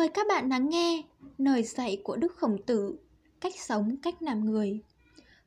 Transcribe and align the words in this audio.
Mời 0.00 0.08
các 0.08 0.26
bạn 0.28 0.48
lắng 0.48 0.68
nghe 0.68 1.02
lời 1.38 1.62
dạy 1.62 2.00
của 2.04 2.16
Đức 2.16 2.36
Khổng 2.36 2.62
Tử, 2.66 2.96
cách 3.40 3.52
sống, 3.58 3.96
cách 4.02 4.22
làm 4.22 4.44
người. 4.44 4.80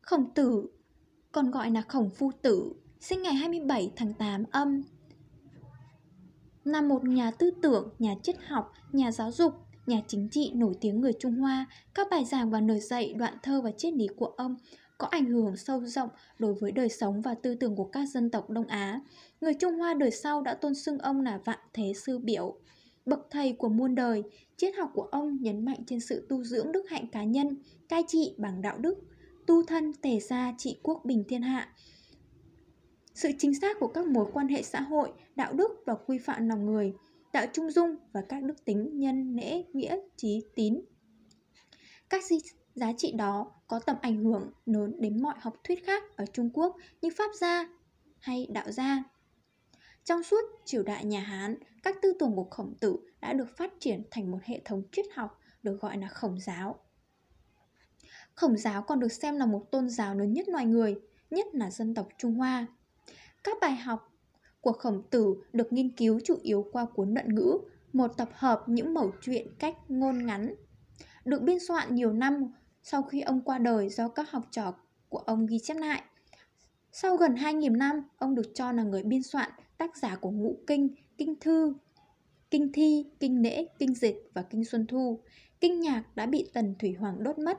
Khổng 0.02 0.34
Tử, 0.34 0.70
còn 1.32 1.52
gọi 1.52 1.72
là 1.72 1.82
Khổng 1.82 2.10
Phu 2.10 2.32
Tử, 2.42 2.74
sinh 3.00 3.22
ngày 3.22 3.34
27 3.34 3.92
tháng 3.96 4.14
8 4.14 4.44
âm. 4.52 4.84
Là 6.64 6.82
một 6.82 7.04
nhà 7.04 7.32
tư 7.32 7.52
tưởng, 7.62 7.90
nhà 8.00 8.16
triết 8.24 8.36
học, 8.48 8.74
nhà 8.92 9.12
giáo 9.12 9.32
dục, 9.32 9.54
nhà 9.86 10.02
chính 10.08 10.30
trị 10.30 10.52
nổi 10.56 10.74
tiếng 10.82 11.02
người 11.02 11.14
Trung 11.20 11.36
Hoa, 11.36 11.66
các 11.94 12.08
bài 12.12 12.26
giảng 12.26 12.50
và 12.50 12.60
lời 12.60 12.80
dạy, 12.80 13.14
đoạn 13.14 13.38
thơ 13.44 13.62
và 13.62 13.72
triết 13.72 13.94
lý 13.94 14.08
của 14.18 14.34
ông 14.38 14.56
có 14.98 15.08
ảnh 15.12 15.26
hưởng 15.26 15.58
sâu 15.58 15.86
rộng 15.86 16.10
đối 16.40 16.54
với 16.54 16.72
đời 16.72 16.90
sống 16.90 17.22
và 17.22 17.36
tư 17.44 17.56
tưởng 17.56 17.76
của 17.76 17.90
các 17.92 18.10
dân 18.10 18.32
tộc 18.32 18.50
Đông 18.50 18.68
Á. 18.68 19.02
Người 19.42 19.54
Trung 19.54 19.80
Hoa 19.80 19.94
đời 19.94 20.12
sau 20.12 20.42
đã 20.42 20.54
tôn 20.54 20.76
xưng 20.76 20.98
ông 20.98 21.22
là 21.22 21.40
vạn 21.46 21.60
thế 21.74 21.94
sư 22.06 22.20
biểu. 22.20 22.58
Bậc 23.06 23.28
thầy 23.32 23.54
của 23.54 23.70
muôn 23.70 23.96
đời, 23.96 24.24
triết 24.58 24.76
học 24.76 24.92
của 24.94 25.04
ông 25.12 25.38
nhấn 25.42 25.66
mạnh 25.66 25.84
trên 25.88 26.00
sự 26.00 26.26
tu 26.30 26.44
dưỡng 26.44 26.72
đức 26.72 26.90
hạnh 26.90 27.08
cá 27.08 27.24
nhân, 27.24 27.58
cai 27.90 28.04
trị 28.08 28.36
bằng 28.38 28.62
đạo 28.62 28.78
đức, 28.78 29.00
tu 29.48 29.64
thân 29.64 29.94
tề 29.94 30.20
gia 30.20 30.54
trị 30.58 30.80
quốc 30.84 31.02
bình 31.06 31.24
thiên 31.28 31.42
hạ. 31.42 31.74
Sự 33.14 33.30
chính 33.38 33.60
xác 33.60 33.80
của 33.80 33.88
các 33.88 34.08
mối 34.08 34.26
quan 34.34 34.48
hệ 34.48 34.64
xã 34.64 34.82
hội, 34.82 35.12
đạo 35.36 35.54
đức 35.54 35.72
và 35.86 35.96
quy 35.96 36.18
phạm 36.18 36.50
lòng 36.50 36.66
người, 36.66 36.94
đạo 37.34 37.46
trung 37.54 37.72
dung 37.72 37.96
và 38.12 38.22
các 38.30 38.44
đức 38.44 38.66
tính 38.66 39.00
nhân 39.00 39.36
lễ 39.36 39.64
nghĩa 39.74 39.98
trí 40.18 40.42
tín. 40.56 40.82
Các 42.10 42.24
giá 42.76 42.94
trị 42.98 43.12
đó 43.12 43.52
có 43.68 43.80
tầm 43.80 43.96
ảnh 44.02 44.24
hưởng 44.24 44.52
lớn 44.66 44.96
đến 45.00 45.22
mọi 45.22 45.36
học 45.40 45.54
thuyết 45.64 45.86
khác 45.86 46.04
ở 46.16 46.26
Trung 46.26 46.50
Quốc 46.54 46.78
như 47.02 47.10
Pháp 47.18 47.32
gia 47.40 47.70
hay 48.20 48.48
Đạo 48.50 48.72
gia. 48.72 49.04
Trong 50.04 50.24
suốt 50.24 50.42
triều 50.66 50.84
đại 50.84 51.06
nhà 51.06 51.20
Hán, 51.20 51.56
các 51.84 51.96
tư 52.02 52.14
tưởng 52.20 52.36
của 52.36 52.48
khổng 52.52 52.74
tử 52.80 52.98
đã 53.22 53.34
được 53.34 53.58
phát 53.58 53.74
triển 53.80 54.04
thành 54.12 54.32
một 54.32 54.40
hệ 54.44 54.62
thống 54.66 54.84
triết 54.92 55.06
học 55.16 55.40
được 55.64 55.82
gọi 55.82 55.98
là 55.98 56.08
khổng 56.08 56.40
giáo. 56.40 56.80
Khổng 58.36 58.58
giáo 58.58 58.82
còn 58.82 59.00
được 59.00 59.12
xem 59.12 59.38
là 59.38 59.46
một 59.46 59.72
tôn 59.72 59.90
giáo 59.90 60.16
lớn 60.16 60.34
nhất 60.34 60.50
loài 60.50 60.66
người, 60.66 61.02
nhất 61.30 61.46
là 61.54 61.72
dân 61.72 61.96
tộc 61.96 62.08
Trung 62.18 62.36
Hoa. 62.36 62.66
Các 63.44 63.58
bài 63.62 63.76
học 63.76 64.14
của 64.62 64.72
khổng 64.72 65.04
tử 65.10 65.36
được 65.54 65.74
nghiên 65.74 65.96
cứu 65.96 66.20
chủ 66.24 66.38
yếu 66.42 66.70
qua 66.72 66.86
cuốn 66.86 67.14
luận 67.14 67.36
ngữ, 67.36 67.58
một 67.94 68.08
tập 68.18 68.30
hợp 68.34 68.64
những 68.68 68.94
mẩu 68.94 69.12
chuyện 69.22 69.48
cách 69.60 69.76
ngôn 69.88 70.26
ngắn. 70.26 70.56
Được 71.26 71.42
biên 71.42 71.58
soạn 71.68 71.96
nhiều 71.96 72.14
năm 72.14 72.54
sau 72.84 73.04
khi 73.04 73.22
ông 73.22 73.42
qua 73.42 73.58
đời 73.58 73.90
do 73.90 74.08
các 74.08 74.32
học 74.32 74.44
trò 74.52 74.74
của 75.10 75.18
ông 75.18 75.46
ghi 75.46 75.60
chép 75.60 75.78
lại. 75.78 76.04
Sau 76.92 77.18
gần 77.18 77.36
2.000 77.36 77.78
năm, 77.78 78.04
ông 78.18 78.36
được 78.36 78.52
cho 78.54 78.72
là 78.72 78.84
người 78.84 79.04
biên 79.04 79.24
soạn 79.24 79.52
tác 79.78 79.98
giả 79.98 80.16
của 80.16 80.32
ngũ 80.32 80.58
kinh, 80.68 80.90
kinh 81.18 81.36
thư, 81.40 81.74
kinh 82.52 82.72
thi, 82.74 83.06
kinh 83.20 83.42
lễ, 83.44 83.68
kinh 83.80 83.94
dịch 83.96 84.30
và 84.34 84.42
kinh 84.42 84.66
xuân 84.66 84.88
thu. 84.88 85.20
Kinh 85.60 85.80
nhạc 85.80 86.04
đã 86.16 86.26
bị 86.26 86.50
Tần 86.54 86.76
Thủy 86.80 86.94
Hoàng 86.94 87.24
đốt 87.24 87.40
mất 87.40 87.58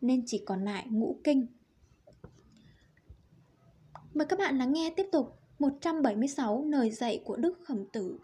nên 0.00 0.22
chỉ 0.26 0.42
còn 0.46 0.64
lại 0.64 0.86
ngũ 0.90 1.20
kinh. 1.24 1.46
Mời 4.14 4.26
các 4.26 4.38
bạn 4.38 4.58
lắng 4.58 4.72
nghe 4.72 4.90
tiếp 4.96 5.06
tục 5.12 5.38
176 5.58 6.64
lời 6.64 6.90
dạy 6.90 7.20
của 7.24 7.36
Đức 7.36 7.58
Khổng 7.64 7.86
Tử. 7.92 8.18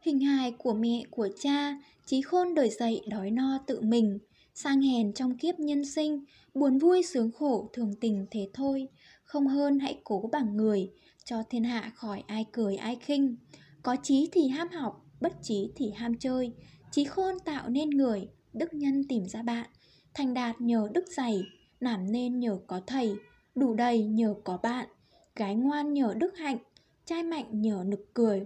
Hình 0.00 0.20
hài 0.20 0.52
của 0.52 0.74
mẹ 0.74 1.02
của 1.10 1.28
cha, 1.40 1.80
trí 2.06 2.22
khôn 2.22 2.54
đời 2.54 2.70
dạy 2.70 3.00
đói 3.08 3.30
no 3.30 3.58
tự 3.66 3.80
mình, 3.80 4.18
sang 4.54 4.82
hèn 4.82 5.12
trong 5.12 5.38
kiếp 5.38 5.58
nhân 5.58 5.84
sinh, 5.84 6.24
buồn 6.54 6.78
vui 6.78 7.02
sướng 7.02 7.30
khổ 7.32 7.70
thường 7.72 7.94
tình 8.00 8.26
thế 8.30 8.50
thôi, 8.54 8.88
không 9.26 9.46
hơn 9.46 9.78
hãy 9.78 10.00
cố 10.04 10.28
bằng 10.32 10.56
người, 10.56 10.90
cho 11.24 11.42
thiên 11.50 11.64
hạ 11.64 11.92
khỏi 11.94 12.24
ai 12.26 12.46
cười 12.52 12.76
ai 12.76 12.96
khinh. 12.96 13.36
Có 13.82 13.96
trí 14.02 14.28
thì 14.32 14.48
ham 14.48 14.68
học, 14.68 15.06
bất 15.20 15.32
trí 15.42 15.70
thì 15.76 15.90
ham 15.90 16.18
chơi, 16.18 16.52
trí 16.90 17.04
khôn 17.04 17.34
tạo 17.44 17.68
nên 17.68 17.90
người, 17.90 18.28
đức 18.52 18.74
nhân 18.74 19.04
tìm 19.08 19.26
ra 19.28 19.42
bạn, 19.42 19.70
thành 20.14 20.34
đạt 20.34 20.60
nhờ 20.60 20.88
đức 20.94 21.04
dày, 21.16 21.42
làm 21.80 22.12
nên 22.12 22.40
nhờ 22.40 22.58
có 22.66 22.80
thầy, 22.86 23.14
đủ 23.54 23.74
đầy 23.74 24.04
nhờ 24.04 24.34
có 24.44 24.58
bạn, 24.62 24.88
gái 25.36 25.54
ngoan 25.54 25.92
nhờ 25.92 26.14
đức 26.16 26.36
hạnh, 26.36 26.58
trai 27.04 27.22
mạnh 27.22 27.62
nhờ 27.62 27.84
nực 27.86 28.14
cười. 28.14 28.44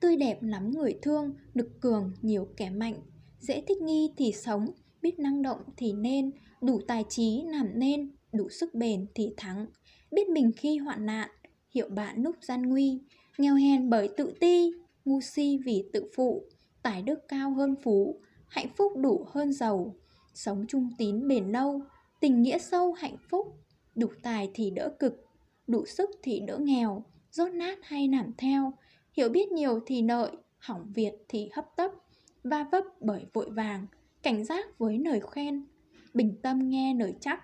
Tươi 0.00 0.16
đẹp 0.16 0.42
lắm 0.42 0.70
người 0.70 0.98
thương, 1.02 1.34
nực 1.54 1.80
cường 1.80 2.12
nhiều 2.22 2.48
kẻ 2.56 2.70
mạnh, 2.70 2.94
dễ 3.40 3.62
thích 3.68 3.82
nghi 3.82 4.12
thì 4.16 4.32
sống, 4.32 4.66
biết 5.02 5.18
năng 5.18 5.42
động 5.42 5.60
thì 5.76 5.92
nên, 5.92 6.30
đủ 6.60 6.80
tài 6.88 7.04
trí 7.08 7.42
làm 7.46 7.78
nên, 7.78 8.10
đủ 8.34 8.48
sức 8.48 8.74
bền 8.74 9.06
thì 9.14 9.34
thắng, 9.36 9.66
biết 10.10 10.28
mình 10.28 10.50
khi 10.56 10.78
hoạn 10.78 11.06
nạn, 11.06 11.30
hiệu 11.74 11.88
bạn 11.88 12.22
lúc 12.22 12.36
gian 12.40 12.62
nguy, 12.62 12.98
nghèo 13.38 13.54
hèn 13.54 13.90
bởi 13.90 14.08
tự 14.16 14.34
ti, 14.40 14.72
ngu 15.04 15.20
si 15.20 15.58
vì 15.64 15.84
tự 15.92 16.10
phụ, 16.16 16.44
tài 16.82 17.02
đức 17.02 17.28
cao 17.28 17.50
hơn 17.50 17.74
phú, 17.82 18.20
hạnh 18.48 18.68
phúc 18.76 18.92
đủ 18.96 19.26
hơn 19.28 19.52
giàu, 19.52 19.94
sống 20.34 20.64
trung 20.68 20.90
tín 20.98 21.28
bền 21.28 21.52
lâu, 21.52 21.80
tình 22.20 22.42
nghĩa 22.42 22.58
sâu 22.58 22.92
hạnh 22.92 23.16
phúc, 23.30 23.46
đủ 23.94 24.08
tài 24.22 24.50
thì 24.54 24.70
đỡ 24.70 24.96
cực, 24.98 25.24
đủ 25.66 25.86
sức 25.86 26.10
thì 26.22 26.40
đỡ 26.40 26.58
nghèo, 26.58 27.04
rốt 27.30 27.52
nát 27.52 27.78
hay 27.82 28.08
làm 28.08 28.32
theo, 28.38 28.72
hiểu 29.12 29.28
biết 29.28 29.52
nhiều 29.52 29.80
thì 29.86 30.02
nợi, 30.02 30.30
hỏng 30.58 30.92
việc 30.94 31.12
thì 31.28 31.48
hấp 31.52 31.66
tấp, 31.76 31.90
va 32.44 32.68
vấp 32.72 32.84
bởi 33.00 33.26
vội 33.32 33.50
vàng, 33.50 33.86
cảnh 34.22 34.44
giác 34.44 34.78
với 34.78 34.98
lời 34.98 35.20
khen, 35.30 35.66
bình 36.14 36.36
tâm 36.42 36.68
nghe 36.68 36.94
lời 36.94 37.14
chắc. 37.20 37.40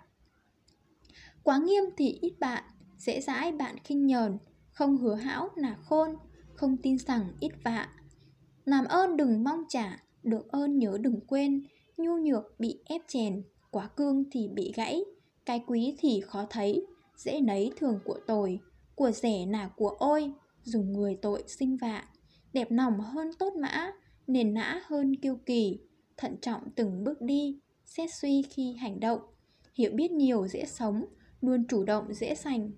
Quá 1.50 1.58
nghiêm 1.58 1.84
thì 1.96 2.18
ít 2.20 2.32
bạn, 2.40 2.64
dễ 2.98 3.20
dãi 3.20 3.52
bạn 3.52 3.76
khinh 3.84 4.06
nhờn, 4.06 4.38
không 4.70 4.96
hứa 4.96 5.14
hão 5.14 5.48
là 5.54 5.76
khôn, 5.84 6.16
không 6.54 6.76
tin 6.76 6.98
rằng 6.98 7.32
ít 7.40 7.52
vạ. 7.64 7.88
Làm 8.64 8.84
ơn 8.84 9.16
đừng 9.16 9.44
mong 9.44 9.64
trả, 9.68 10.02
được 10.22 10.48
ơn 10.48 10.78
nhớ 10.78 10.98
đừng 11.00 11.20
quên, 11.26 11.62
nhu 11.96 12.16
nhược 12.16 12.44
bị 12.58 12.78
ép 12.84 13.00
chèn, 13.08 13.42
quá 13.70 13.88
cương 13.96 14.24
thì 14.32 14.48
bị 14.48 14.72
gãy, 14.76 15.04
cái 15.46 15.64
quý 15.66 15.96
thì 15.98 16.20
khó 16.20 16.46
thấy, 16.50 16.86
dễ 17.16 17.40
nấy 17.40 17.72
thường 17.76 18.00
của 18.04 18.18
tồi, 18.26 18.60
của 18.94 19.10
rẻ 19.10 19.46
là 19.46 19.68
của 19.76 19.96
ôi, 19.98 20.32
dùng 20.62 20.92
người 20.92 21.18
tội 21.22 21.44
sinh 21.46 21.76
vạ, 21.76 22.04
đẹp 22.52 22.72
nòng 22.72 23.00
hơn 23.00 23.30
tốt 23.38 23.52
mã, 23.56 23.92
nền 24.26 24.54
nã 24.54 24.82
hơn 24.86 25.16
kiêu 25.16 25.36
kỳ, 25.46 25.80
thận 26.16 26.36
trọng 26.42 26.62
từng 26.76 27.04
bước 27.04 27.20
đi, 27.20 27.58
xét 27.84 28.10
suy 28.14 28.42
khi 28.42 28.72
hành 28.72 29.00
động, 29.00 29.20
hiểu 29.74 29.90
biết 29.94 30.10
nhiều 30.10 30.46
dễ 30.48 30.64
sống, 30.64 31.04
luôn 31.40 31.64
chủ 31.68 31.84
động 31.84 32.14
dễ 32.14 32.34
sành. 32.34 32.70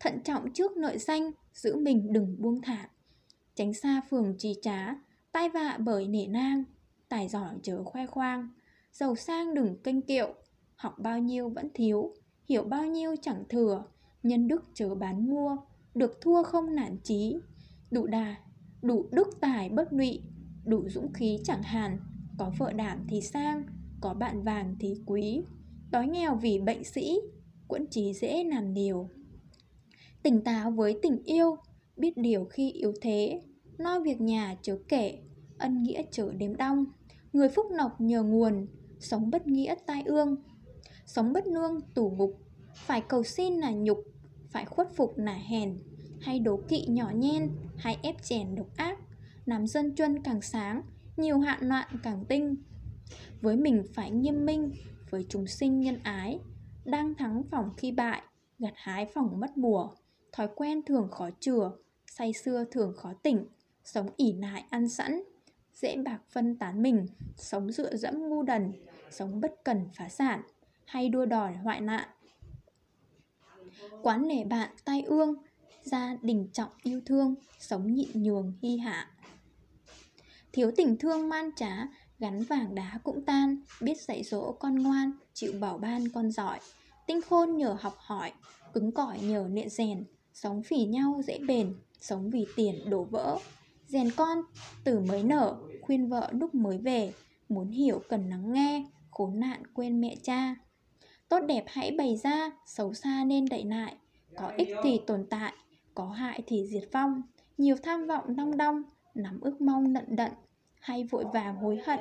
Thận 0.00 0.20
trọng 0.24 0.52
trước 0.52 0.76
nội 0.76 0.98
danh, 0.98 1.30
giữ 1.54 1.76
mình 1.76 2.12
đừng 2.12 2.36
buông 2.42 2.62
thả. 2.62 2.88
Tránh 3.54 3.74
xa 3.74 4.00
phường 4.10 4.34
trì 4.38 4.54
trá, 4.62 4.94
tai 5.32 5.48
vạ 5.48 5.78
bởi 5.80 6.08
nể 6.08 6.26
nang, 6.26 6.64
tài 7.08 7.28
giỏi 7.28 7.54
chớ 7.62 7.84
khoe 7.84 8.06
khoang, 8.06 8.48
giàu 8.92 9.16
sang 9.16 9.54
đừng 9.54 9.76
kênh 9.82 10.02
kiệu, 10.02 10.34
học 10.76 10.94
bao 10.98 11.18
nhiêu 11.18 11.48
vẫn 11.48 11.68
thiếu, 11.74 12.14
hiểu 12.48 12.64
bao 12.64 12.86
nhiêu 12.86 13.14
chẳng 13.22 13.44
thừa, 13.48 13.84
nhân 14.22 14.48
đức 14.48 14.64
chớ 14.74 14.94
bán 14.94 15.30
mua, 15.30 15.56
được 15.94 16.20
thua 16.20 16.42
không 16.42 16.74
nản 16.74 16.96
chí, 17.02 17.36
đủ 17.90 18.06
đà, 18.06 18.36
đủ 18.82 19.06
đức 19.10 19.28
tài 19.40 19.68
bất 19.68 19.92
lụy, 19.92 20.22
đủ 20.64 20.88
dũng 20.88 21.12
khí 21.12 21.38
chẳng 21.44 21.62
hàn, 21.62 21.98
có 22.38 22.52
vợ 22.58 22.72
đảm 22.72 23.06
thì 23.08 23.20
sang, 23.20 23.64
có 24.00 24.14
bạn 24.14 24.42
vàng 24.42 24.76
thì 24.80 24.94
quý, 25.06 25.42
đói 25.90 26.06
nghèo 26.06 26.34
vì 26.34 26.58
bệnh 26.58 26.84
sĩ, 26.84 27.20
quẫn 27.68 27.86
trí 27.86 28.12
dễ 28.12 28.44
làm 28.44 28.74
điều. 28.74 29.08
Tỉnh 30.22 30.40
táo 30.40 30.70
với 30.70 30.98
tình 31.02 31.22
yêu, 31.24 31.56
biết 31.96 32.16
điều 32.16 32.44
khi 32.44 32.72
yếu 32.72 32.92
thế, 33.00 33.42
lo 33.76 34.00
việc 34.00 34.20
nhà 34.20 34.56
chớ 34.62 34.78
kể, 34.88 35.18
ân 35.58 35.82
nghĩa 35.82 36.02
chớ 36.10 36.32
đếm 36.32 36.56
đong, 36.56 36.84
người 37.32 37.48
phúc 37.48 37.66
nọc 37.76 38.00
nhờ 38.00 38.22
nguồn, 38.22 38.66
sống 39.00 39.30
bất 39.30 39.46
nghĩa 39.46 39.74
tai 39.86 40.02
ương, 40.06 40.36
sống 41.06 41.32
bất 41.32 41.46
nương 41.46 41.80
tủ 41.94 42.10
ngục, 42.10 42.38
phải 42.74 43.00
cầu 43.00 43.22
xin 43.22 43.54
là 43.54 43.70
nhục, 43.70 43.98
phải 44.50 44.64
khuất 44.64 44.96
phục 44.96 45.18
là 45.18 45.34
hèn, 45.34 45.78
hay 46.20 46.38
đố 46.38 46.60
kỵ 46.68 46.86
nhỏ 46.88 47.10
nhen, 47.14 47.50
hay 47.76 47.98
ép 48.02 48.22
chèn 48.22 48.54
độc 48.54 48.76
ác, 48.76 48.98
làm 49.44 49.66
dân 49.66 49.94
chuân 49.94 50.22
càng 50.22 50.42
sáng, 50.42 50.82
nhiều 51.16 51.38
hạn 51.38 51.68
loạn 51.68 51.88
càng 52.02 52.24
tinh. 52.28 52.56
Với 53.40 53.56
mình 53.56 53.82
phải 53.94 54.10
nghiêm 54.10 54.46
minh, 54.46 54.72
với 55.10 55.26
chúng 55.28 55.46
sinh 55.46 55.80
nhân 55.80 55.98
ái, 56.02 56.38
đang 56.84 57.14
thắng 57.14 57.42
phòng 57.50 57.70
khi 57.76 57.92
bại, 57.92 58.22
gặt 58.58 58.72
hái 58.76 59.06
phòng 59.14 59.40
mất 59.40 59.56
mùa, 59.56 59.90
thói 60.32 60.48
quen 60.56 60.82
thường 60.82 61.08
khó 61.10 61.30
chừa, 61.40 61.72
say 62.06 62.32
xưa 62.32 62.64
thường 62.70 62.94
khó 62.96 63.12
tỉnh, 63.22 63.46
sống 63.84 64.08
ỉ 64.16 64.32
lại 64.32 64.64
ăn 64.70 64.88
sẵn, 64.88 65.22
dễ 65.74 65.96
bạc 65.96 66.18
phân 66.30 66.56
tán 66.56 66.82
mình, 66.82 67.06
sống 67.36 67.72
dựa 67.72 67.96
dẫm 67.96 68.28
ngu 68.28 68.42
đần, 68.42 68.72
sống 69.10 69.40
bất 69.40 69.64
cần 69.64 69.88
phá 69.94 70.08
sản, 70.08 70.42
hay 70.84 71.08
đua 71.08 71.26
đòi 71.26 71.54
hoại 71.54 71.80
nạn. 71.80 72.08
Quán 74.02 74.28
nể 74.28 74.44
bạn 74.44 74.70
tai 74.84 75.02
ương, 75.02 75.34
gia 75.82 76.16
đình 76.22 76.48
trọng 76.52 76.70
yêu 76.82 77.00
thương, 77.06 77.34
sống 77.58 77.94
nhịn 77.94 78.22
nhường 78.22 78.52
hy 78.62 78.76
hạ. 78.76 79.10
Thiếu 80.52 80.70
tình 80.76 80.96
thương 80.96 81.28
man 81.28 81.50
trá, 81.56 81.86
gắn 82.18 82.42
vàng 82.42 82.74
đá 82.74 82.98
cũng 83.04 83.24
tan, 83.24 83.56
biết 83.80 84.00
dạy 84.00 84.22
dỗ 84.22 84.52
con 84.52 84.74
ngoan, 84.74 85.12
chịu 85.34 85.52
bảo 85.60 85.78
ban 85.78 86.08
con 86.08 86.30
giỏi. 86.30 86.58
Tinh 87.06 87.20
khôn 87.22 87.56
nhờ 87.56 87.76
học 87.80 87.94
hỏi, 87.98 88.32
cứng 88.72 88.92
cỏi 88.92 89.20
nhờ 89.20 89.48
luyện 89.52 89.68
rèn, 89.68 90.04
sống 90.34 90.62
phỉ 90.62 90.84
nhau 90.84 91.20
dễ 91.26 91.38
bền, 91.38 91.74
sống 92.00 92.30
vì 92.30 92.46
tiền 92.56 92.90
đổ 92.90 93.04
vỡ. 93.04 93.38
Rèn 93.88 94.10
con 94.16 94.38
từ 94.84 95.00
mới 95.00 95.22
nở 95.22 95.56
Khuyên 95.82 96.08
vợ 96.08 96.28
lúc 96.32 96.54
mới 96.54 96.78
về. 96.78 97.12
Muốn 97.48 97.70
hiểu 97.70 98.02
cần 98.08 98.30
lắng 98.30 98.52
nghe 98.52 98.84
Khốn 99.10 99.40
nạn 99.40 99.62
quên 99.74 100.00
mẹ 100.00 100.16
cha. 100.22 100.54
Tốt 101.28 101.40
đẹp 101.40 101.64
hãy 101.66 101.90
bày 101.98 102.16
ra 102.16 102.50
Xấu 102.66 102.94
xa 102.94 103.24
nên 103.24 103.44
đậy 103.48 103.64
lại. 103.64 103.96
Có 104.36 104.52
ích 104.56 104.68
thì 104.84 105.00
tồn 105.06 105.26
tại 105.30 105.52
Có 105.94 106.10
hại 106.10 106.42
thì 106.46 106.66
diệt 106.66 106.88
vong. 106.92 107.22
Nhiều 107.58 107.76
tham 107.82 108.06
vọng 108.06 108.36
đong 108.36 108.56
đong 108.56 108.82
Nắm 109.14 109.40
ước 109.40 109.60
mong 109.60 109.92
nận 109.92 110.16
đận. 110.16 110.32
Hay 110.84 111.04
vội 111.04 111.24
vàng 111.32 111.56
hối 111.56 111.80
hận, 111.86 112.00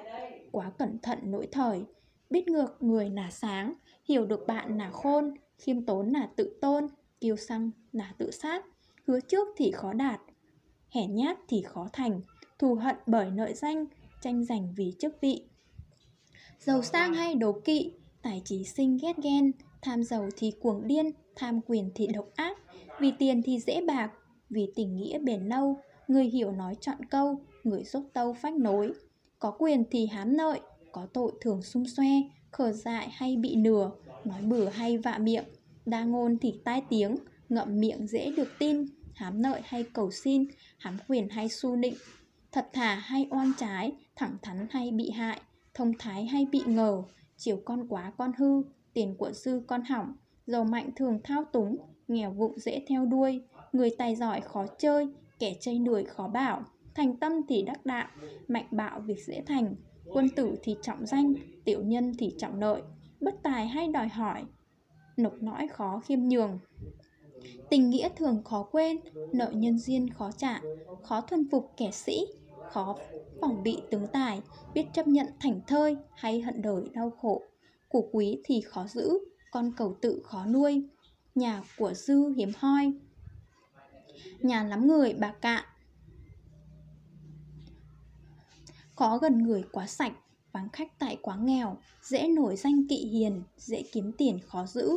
Quá 0.52 0.72
cẩn 0.78 1.00
thận 1.00 1.20
nỗi 1.24 1.48
thời. 1.52 1.84
Biết 2.30 2.48
ngược 2.48 2.78
người 2.80 3.10
là 3.10 3.32
sáng, 3.32 3.74
Hiểu 4.06 4.26
được 4.26 4.48
bạn 4.48 4.78
là 4.78 4.90
khôn, 4.90 5.34
Khiêm 5.58 5.86
tốn 5.86 6.12
là 6.12 6.30
tự 6.36 6.58
tôn, 6.62 6.88
Kiêu 7.22 7.36
xăng 7.36 7.72
là 7.92 8.14
tự 8.18 8.32
sát. 8.32 8.66
Hứa 9.08 9.20
trước 9.20 9.48
thì 9.58 9.72
khó 9.72 9.94
đạt 9.94 10.22
Hèn 10.90 11.16
nhát 11.16 11.38
thì 11.48 11.62
khó 11.62 11.90
thành. 11.94 12.22
Thù 12.60 12.76
hận 12.76 12.96
bởi 13.06 13.32
nội 13.32 13.54
danh, 13.54 13.86
Tranh 14.22 14.46
giành 14.46 14.74
vì 14.78 14.94
chức 15.00 15.22
vị. 15.22 15.44
Giàu 16.60 16.82
sang 16.82 17.14
hay 17.14 17.36
đố 17.36 17.52
kỵ, 17.66 17.94
Tài 18.22 18.42
trí 18.46 18.64
sinh 18.64 18.98
ghét 19.02 19.18
ghen. 19.18 19.52
Tham 19.82 20.04
giàu 20.04 20.30
thì 20.38 20.52
cuồng 20.62 20.88
điên, 20.88 21.12
Tham 21.36 21.62
quyền 21.68 21.92
thì 21.96 22.08
độc 22.08 22.30
ác. 22.36 22.58
Vì 23.00 23.12
tiền 23.20 23.42
thì 23.46 23.60
dễ 23.60 23.82
bạc, 23.88 24.12
Vì 24.50 24.72
tình 24.76 24.96
nghĩa 24.96 25.20
bền 25.20 25.46
lâu. 25.46 25.78
Người 26.08 26.26
hiểu 26.26 26.52
nói 26.52 26.76
chọn 26.82 27.06
câu, 27.06 27.40
Người 27.64 27.84
giúp 27.84 28.10
tâu 28.14 28.34
phách 28.34 28.54
nối. 28.54 28.94
Có 29.40 29.52
quyền 29.52 29.84
thì 29.92 30.08
hám 30.08 30.38
nợi 30.38 30.60
Có 30.92 31.08
tội 31.14 31.32
thường 31.42 31.62
xung 31.62 31.86
xoe, 31.86 32.10
Khờ 32.52 32.72
dại 32.72 33.10
hay 33.12 33.38
bị 33.38 33.56
nửa 33.56 33.92
Nói 34.26 34.42
bừa 34.42 34.70
hay 34.70 34.98
vạ 34.98 35.18
miệng. 35.18 35.44
Đa 35.86 36.04
ngôn 36.04 36.38
thì 36.42 36.54
tai 36.64 36.82
tiếng, 36.90 37.16
Ngậm 37.50 37.80
miệng 37.80 38.08
dễ 38.08 38.32
được 38.38 38.48
tin, 38.60 38.86
Hám 39.16 39.42
nợi 39.42 39.62
hay 39.64 39.84
cầu 39.84 40.12
xin, 40.12 40.46
Hám 40.78 40.98
quyền 41.08 41.30
hay 41.30 41.50
su 41.50 41.76
nịnh. 41.76 41.96
Thật 42.52 42.70
thà 42.74 42.96
hay 42.96 43.28
oan 43.32 43.52
trái, 43.60 43.92
Thẳng 44.16 44.38
thắn 44.42 44.68
hay 44.70 44.92
bị 44.92 45.10
hại, 45.10 45.42
Thông 45.74 45.94
thái 46.00 46.26
hay 46.26 46.48
bị 46.52 46.62
ngờ, 46.66 47.04
Chiều 47.38 47.60
con 47.66 47.88
quá 47.88 48.12
con 48.18 48.32
hư, 48.38 48.62
Tiền 48.94 49.16
của 49.18 49.32
dư 49.32 49.62
con 49.68 49.82
hỏng. 49.82 50.14
Giàu 50.48 50.64
mạnh 50.64 50.90
thường 50.96 51.20
thao 51.24 51.44
túng, 51.44 51.78
Nghèo 52.08 52.32
vụng 52.32 52.60
dễ 52.60 52.86
theo 52.88 53.06
đuôi, 53.06 53.42
Người 53.74 53.90
tài 53.98 54.16
giỏi 54.16 54.42
khó 54.42 54.66
chơi 54.78 55.08
Kẻ 55.44 55.54
chây 55.60 55.80
đuổi 55.80 56.04
khó 56.04 56.28
bảo, 56.28 56.64
Thành 56.96 57.18
tâm 57.18 57.34
thì 57.50 57.62
đắc 57.62 57.86
đạo, 57.86 58.08
Mạnh 58.48 58.68
bạo 58.72 59.00
việc 59.00 59.26
dễ 59.26 59.44
thành, 59.48 59.76
Quân 60.06 60.30
tử 60.30 60.56
thì 60.64 60.76
trọng 60.82 61.06
danh, 61.06 61.34
Tiểu 61.66 61.84
nhân 61.84 62.14
thì 62.20 62.36
trọng 62.38 62.60
lợi, 62.60 62.82
Bất 63.22 63.36
tài 63.44 63.68
hay 63.68 63.88
đòi 63.88 64.08
hỏi 64.08 64.44
Nộp 65.18 65.34
nõi 65.42 65.68
khó 65.68 66.02
khiêm 66.06 66.20
nhường. 66.20 66.60
Tình 67.70 67.90
nghĩa 67.90 68.10
thường 68.16 68.44
khó 68.44 68.64
quên, 68.72 68.98
Nợ 69.34 69.52
nhân 69.54 69.80
duyên 69.80 70.10
khó 70.10 70.32
trả, 70.38 70.62
Khó 71.04 71.22
thuần 71.22 71.50
phục 71.52 71.72
kẻ 71.78 71.92
sĩ, 71.92 72.26
Khó 72.70 72.96
phòng 73.42 73.64
bị 73.64 73.82
tướng 73.92 74.08
tài, 74.08 74.42
Biết 74.74 74.86
chấp 74.94 75.08
nhận 75.08 75.28
thành 75.40 75.62
thơi 75.68 75.98
Hay 76.16 76.42
hận 76.42 76.62
đời 76.62 76.90
đau 76.94 77.10
khổ. 77.10 77.42
Của 77.88 78.10
quý 78.12 78.42
thì 78.46 78.62
khó 78.62 78.88
giữ, 78.88 79.20
Con 79.52 79.72
cầu 79.78 79.96
tự 80.02 80.22
khó 80.24 80.46
nuôi, 80.46 80.84
Nhà 81.36 81.64
của 81.78 81.94
dư 81.94 82.34
hiếm 82.38 82.52
hoi 82.58 82.94
Nhà 84.40 84.64
lắm 84.64 84.88
người, 84.88 85.14
bà 85.14 85.32
cạn 85.32 85.64
Khó 88.96 89.18
gần 89.18 89.44
người 89.44 89.64
quá 89.72 89.88
sạch, 89.88 90.14
Vắng 90.52 90.70
khách 90.70 91.00
tại 91.00 91.18
quá 91.22 91.38
nghèo, 91.38 91.78
Dễ 92.04 92.28
nổi 92.28 92.56
danh 92.56 92.88
kỵ 92.88 92.96
hiền, 92.96 93.44
Dễ 93.58 93.84
kiếm 93.92 94.12
tiền 94.18 94.40
khó 94.48 94.66
giữ. 94.66 94.90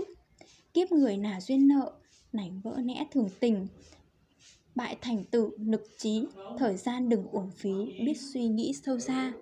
Kiếp 0.74 0.92
người 0.92 1.16
nà 1.16 1.40
duyên 1.40 1.68
nợ, 1.68 1.92
Nảnh 2.32 2.60
vỡ 2.60 2.78
nẽ 2.84 3.06
thường 3.12 3.28
tình. 3.40 3.66
Bại 4.74 4.96
thành 5.00 5.24
tự 5.30 5.50
nực 5.58 5.88
trí 5.98 6.24
Thời 6.58 6.76
gian 6.76 7.08
đừng 7.08 7.26
uổng 7.26 7.50
phí, 7.50 7.70
Biết 8.06 8.20
suy 8.20 8.48
nghĩ 8.48 8.72
sâu 8.84 8.98
xa 8.98 9.32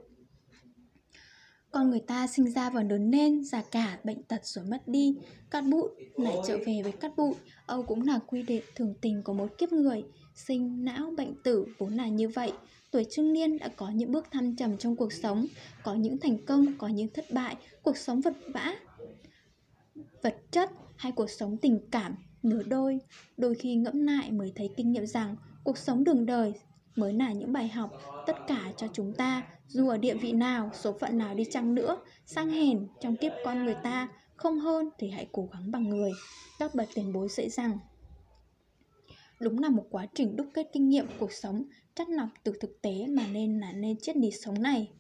con 1.75 1.91
người 1.91 2.01
ta 2.01 2.27
sinh 2.27 2.51
ra 2.51 2.71
và 2.71 2.83
lớn 2.83 3.11
lên, 3.11 3.45
già 3.45 3.63
cả, 3.71 3.99
bệnh 4.05 4.23
tật 4.23 4.41
rồi 4.47 4.65
mất 4.65 4.89
đi. 4.89 5.17
Cát 5.51 5.65
bụi 5.65 5.89
lại 6.17 6.37
trở 6.49 6.59
về 6.67 6.81
với 6.83 6.93
cát 6.93 7.17
bụi. 7.17 7.35
Âu 7.67 7.83
cũng 7.83 8.03
là 8.03 8.19
quy 8.27 8.43
định 8.43 8.63
thường 8.75 8.95
tình 9.01 9.23
của 9.23 9.33
một 9.33 9.59
kiếp 9.59 9.73
người. 9.73 10.03
Sinh, 10.35 10.85
não, 10.85 11.11
bệnh 11.17 11.35
tử 11.43 11.67
vốn 11.79 11.95
là 11.95 12.09
như 12.09 12.29
vậy. 12.29 12.53
Tuổi 12.91 13.07
trung 13.11 13.33
niên 13.33 13.59
đã 13.59 13.69
có 13.69 13.91
những 13.91 14.13
bước 14.13 14.31
thăng 14.31 14.57
trầm 14.57 14.77
trong 14.79 14.97
cuộc 14.97 15.13
sống 15.13 15.47
Có 15.83 15.95
những 15.95 16.19
thành 16.19 16.47
công, 16.47 16.67
có 16.79 16.89
những 16.89 17.09
thất 17.15 17.25
bại. 17.33 17.57
Cuộc 17.83 17.97
sống 17.97 18.21
vật 18.21 18.35
vã 18.55 18.75
Vật 20.23 20.37
chất 20.51 20.71
hay 20.97 21.13
cuộc 21.13 21.31
sống 21.31 21.57
tình 21.57 21.81
cảm 21.91 22.15
Nửa 22.43 22.63
đôi. 22.63 22.99
Đôi 23.37 23.55
khi 23.55 23.75
ngẫm 23.75 24.07
lại 24.07 24.31
mới 24.31 24.53
thấy 24.55 24.71
kinh 24.77 24.93
nghiệm 24.93 25.07
rằng 25.07 25.37
Cuộc 25.65 25.79
sống 25.79 26.05
đường 26.05 26.27
đời 26.27 26.53
mới 26.97 27.13
là 27.13 27.33
những 27.33 27.53
bài 27.53 27.69
học 27.69 27.91
tất 28.27 28.37
cả 28.47 28.73
cho 28.77 28.87
chúng 28.93 29.13
ta 29.13 29.43
dù 29.69 29.89
ở 29.89 29.99
địa 29.99 30.15
vị 30.15 30.33
nào, 30.33 30.71
số 30.75 30.93
phận 31.01 31.19
nào 31.19 31.35
đi 31.35 31.45
chăng 31.51 31.75
nữa. 31.75 31.97
Sang 32.27 32.51
hèn 32.51 32.89
trong 33.01 33.17
kiếp 33.17 33.33
con 33.45 33.65
người 33.65 33.77
ta 33.83 34.09
không 34.37 34.59
hơn 34.59 34.91
thì 34.99 35.11
hãy 35.11 35.29
cố 35.33 35.49
gắng 35.53 35.71
bằng 35.71 35.89
người. 35.89 36.13
Các 36.59 36.75
bậc 36.75 36.89
tiền 36.95 37.13
bối 37.13 37.29
dạy 37.29 37.51
rằng 37.51 37.79
đúng 39.41 39.59
là 39.59 39.69
một 39.69 39.85
quá 39.91 40.07
trình 40.15 40.37
đúc 40.37 40.47
kết 40.55 40.67
kinh 40.73 40.89
nghiệm 40.89 41.07
cuộc 41.19 41.33
sống 41.33 41.65
chắt 41.95 42.09
lọc 42.09 42.29
từ 42.43 42.53
thực 42.61 42.83
tế 42.83 43.07
mà 43.09 43.27
nên 43.33 43.61
là 43.61 43.73
nên 43.73 43.97
triết 44.01 44.17
lý 44.17 44.31
sống 44.31 44.63
này. 44.63 44.93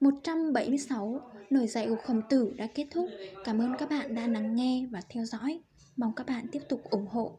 176 0.00 1.20
Nổi 1.50 1.66
dậy 1.66 1.86
của 1.88 1.96
khổng 2.04 2.22
tử 2.30 2.54
đã 2.56 2.66
kết 2.66 2.86
thúc. 2.90 3.10
Cảm 3.44 3.58
ơn 3.58 3.74
các 3.78 3.90
bạn 3.90 4.14
đã 4.14 4.26
lắng 4.26 4.54
nghe 4.54 4.86
và 4.90 5.00
theo 5.08 5.24
dõi. 5.24 5.60
Mong 5.96 6.14
các 6.14 6.26
bạn 6.26 6.46
tiếp 6.52 6.62
tục 6.68 6.80
ủng 6.90 7.06
hộ. 7.06 7.38